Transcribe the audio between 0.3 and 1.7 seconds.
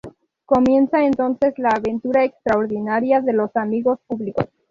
Comienza entonces